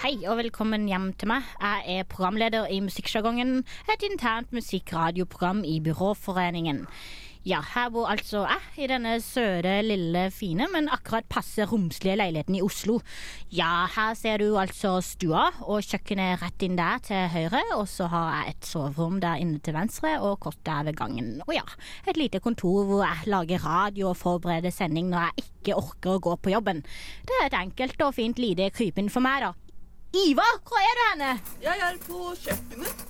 [0.00, 1.44] Hei og velkommen hjem til meg.
[1.60, 3.60] Jeg er programleder i Musikksjargongen,
[3.92, 6.86] et internt musikkradioprogram i Byråforeningen.
[7.40, 12.58] Ja, her bor altså jeg i denne søre, lille, fine, men akkurat passe romslige leiligheten
[12.58, 12.98] i Oslo.
[13.48, 18.10] Ja, her ser du altså stua og kjøkkenet rett inn der til høyre, og så
[18.12, 21.38] har jeg et soverom der inne til venstre og kort der ved gangen.
[21.46, 21.64] Og ja,
[22.04, 26.24] et lite kontor hvor jeg lager radio og forbereder sending når jeg ikke orker å
[26.28, 26.84] gå på jobben.
[27.24, 29.54] Det er et enkelt og fint lite krypinn for meg, da.
[30.26, 31.32] Ivar, hvor er du henne?
[31.64, 33.08] Jeg er på kjøkkenet.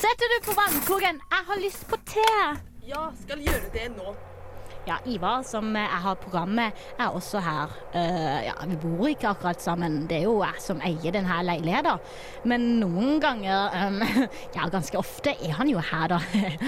[0.00, 1.20] Setter du på vannkroken?
[1.28, 2.69] Jeg har lyst på te.
[2.88, 4.14] Ja, skal gjøre det nå.
[4.88, 7.72] Ja, Ivar, som jeg har programmet, er også her.
[7.92, 10.06] Uh, ja, Vi bor ikke akkurat sammen.
[10.08, 12.00] Det er jo jeg som eier denne leiligheten.
[12.48, 14.00] Men noen ganger, um,
[14.56, 16.20] ja ganske ofte, er han jo her, da.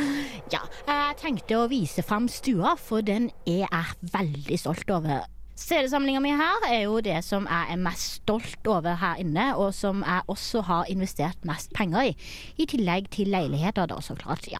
[0.55, 5.25] ja, jeg tenkte å vise fram stua, for den er jeg veldig stolt over.
[5.62, 9.70] CD-samlinga mi her er jo det som jeg er mest stolt over her inne, og
[9.77, 12.14] som jeg også har investert mest penger i.
[12.59, 14.48] I tillegg til leiligheter, da, så klart.
[14.51, 14.59] ja.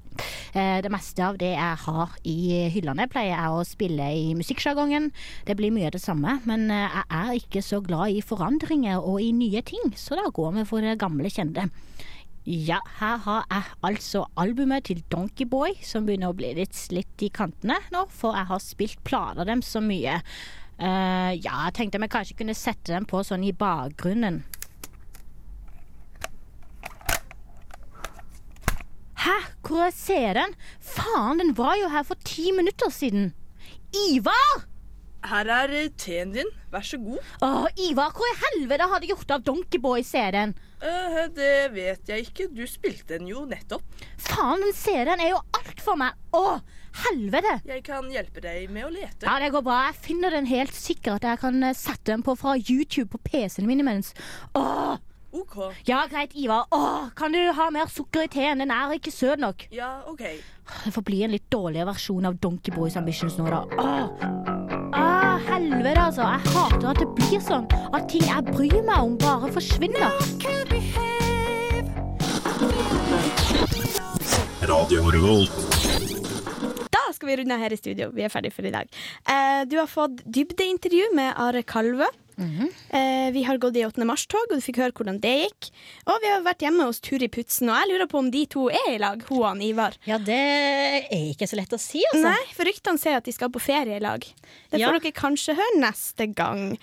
[0.55, 5.11] Eh, Det meste av det jeg har i hyllene, pleier jeg å spille i musikksjargongen.
[5.47, 9.21] Det blir mye det samme, men eh, jeg er ikke så glad i forandringer og
[9.21, 11.69] i nye ting, så da går vi for det gamle, kjente.
[12.45, 17.29] Ja, her har jeg altså albumet til Donkeyboy, som begynner å bli litt slitt i
[17.31, 20.17] kantene nå, for jeg har spilt plater dem så mye.
[20.83, 24.41] Eh, ja, jeg tenkte vi kanskje kunne sette den på sånn i bakgrunnen.
[29.23, 30.57] Hæ, hvor er CD-en?
[30.83, 33.31] Faen, den var jo her for ti minutter siden.
[34.11, 34.72] Ivar!
[35.31, 36.51] Her er eh, teen din.
[36.73, 37.23] Vær så god.
[37.47, 40.55] Åh, Ivar, hvor i helvete har du gjort av Donkeyboy-serien?
[40.83, 42.49] Uh, Eh, det vet jeg ikke.
[42.55, 43.85] Du spilte den jo nettopp.
[44.21, 46.17] Faen, den CD-en er jo alt for meg.
[46.37, 46.59] Åh,
[47.07, 47.59] helvete!
[47.69, 49.27] Jeg kan hjelpe deg med å lete.
[49.27, 49.79] Ja, det går bra.
[49.91, 51.27] Jeg finner den helt sikkert.
[51.27, 54.15] Jeg kan eh, sette den på fra YouTube på PC-en min imens.
[54.59, 54.99] Åh!
[55.33, 55.55] OK.
[55.89, 56.67] Ja, greit, Ivar.
[56.77, 58.61] Åh, kan du ha mer sukker i teen?
[58.61, 59.65] Den er ikke søt nok.
[59.73, 60.27] Ja, OK.
[60.85, 63.65] Det får bli en litt dårligere versjon av Donkey Boys Ambitions nå, da.
[63.81, 64.52] Åh.
[65.63, 66.23] Helvete, altså.
[66.23, 67.67] Jeg hater at det blir sånn.
[67.95, 70.11] At ting jeg bryr meg om, bare forsvinner.
[74.73, 75.55] Radio Revolt.
[76.93, 78.11] Da skal vi runde her i studio.
[78.15, 78.91] Vi er ferdige for i dag.
[79.31, 82.11] Eh, du har fått dybdeintervju med Are Kalvø.
[82.39, 84.05] Eh, vi har gått i 8.
[84.09, 85.71] mars-tog, og du fikk høre hvordan det gikk.
[86.07, 88.69] Og vi har vært hjemme hos Turi Putzen, og jeg lurer på om de to
[88.71, 89.97] er i lag, hun og Ivar.
[90.09, 92.25] Ja, det er ikke så lett å si, altså.
[92.31, 94.21] Nei, for ryktene sier at de skal på ferie i lag.
[94.73, 94.93] Det får Ja.
[94.99, 96.79] dere kanskje høre neste gang.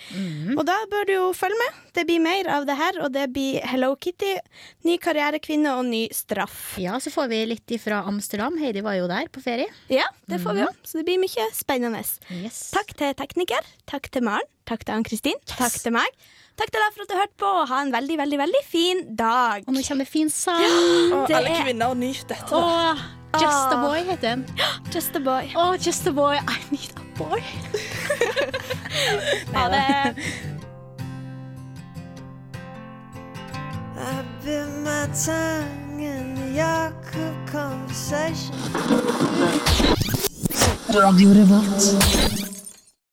[0.57, 1.79] Og da bør du jo følge med.
[1.93, 4.37] Det blir mer av det her, og det blir Hello Kitty,
[4.85, 6.77] ny karrierekvinne og ny straff.
[6.79, 8.57] Ja, så får vi litt ifra Amsterdam.
[8.61, 9.67] Heidi var jo der på ferie.
[9.89, 11.99] Ja, det får vi òg, så det blir mye spennende.
[12.31, 12.71] Yes.
[12.71, 16.07] Takk til tekniker, takk til Maren, takk til Ann-Kristin, takk til meg.
[16.59, 19.63] Takk til deg for at du hørte på, ha en veldig, veldig veldig fin dag.
[19.67, 20.65] Og nå kommer fin sang.
[21.15, 22.51] Og det alle er- kvinner nyt dette.
[22.55, 23.07] Åh,
[23.39, 24.45] Just a boy heter den.
[24.93, 25.51] Just a boy.
[25.55, 26.36] Åh, just a boy.
[26.49, 27.41] I need a boy.
[29.53, 30.15] ha det.
[33.99, 38.55] I bit my tongue in the yark of conversation.
[40.89, 42.59] Radio Revolt.